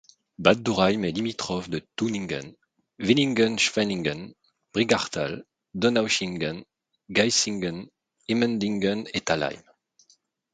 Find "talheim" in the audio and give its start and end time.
9.27-9.61